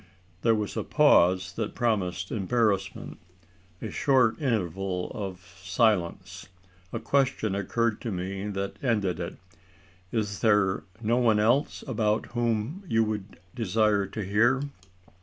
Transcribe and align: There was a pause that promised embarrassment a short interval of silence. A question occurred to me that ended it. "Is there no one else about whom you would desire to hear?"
There 0.41 0.55
was 0.55 0.75
a 0.75 0.83
pause 0.83 1.53
that 1.53 1.75
promised 1.75 2.31
embarrassment 2.31 3.19
a 3.83 3.91
short 3.91 4.41
interval 4.41 5.11
of 5.13 5.59
silence. 5.61 6.47
A 6.91 6.99
question 6.99 7.53
occurred 7.53 8.01
to 8.01 8.11
me 8.11 8.47
that 8.47 8.83
ended 8.83 9.19
it. 9.19 9.37
"Is 10.11 10.39
there 10.39 10.81
no 11.03 11.17
one 11.17 11.39
else 11.39 11.83
about 11.85 12.25
whom 12.33 12.81
you 12.87 13.03
would 13.03 13.37
desire 13.53 14.07
to 14.07 14.23
hear?" 14.23 14.63